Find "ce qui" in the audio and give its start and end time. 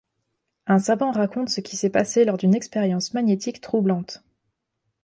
1.49-1.75